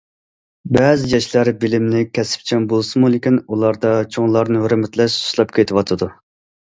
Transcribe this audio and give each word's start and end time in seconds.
بەزى 0.75 1.09
ياشلار 1.11 1.51
بىلىملىك، 1.63 2.09
كەسىپچان 2.19 2.65
بولسىمۇ، 2.73 3.11
لېكىن 3.17 3.39
ئۇلاردا 3.45 3.93
چوڭلارنى 4.17 4.65
ھۆرمەتلەش 4.67 5.21
سۇسلاپ 5.23 5.55
كېتىۋاتىدۇ. 5.59 6.09